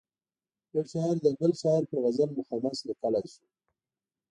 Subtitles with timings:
[0.75, 3.45] یو شاعر د بل شاعر پر غزل مخمس لیکلای شو.